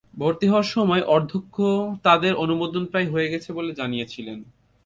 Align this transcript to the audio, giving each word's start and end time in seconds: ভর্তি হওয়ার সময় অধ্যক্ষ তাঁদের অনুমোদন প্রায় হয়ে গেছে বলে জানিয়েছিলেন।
ভর্তি 0.13 0.45
হওয়ার 0.47 0.67
সময় 0.67 1.03
অধ্যক্ষ 1.07 1.55
তাঁদের 2.03 2.33
অনুমোদন 2.35 2.83
প্রায় 2.85 3.07
হয়ে 3.09 3.31
গেছে 3.33 3.49
বলে 3.53 3.71
জানিয়েছিলেন। 3.73 4.39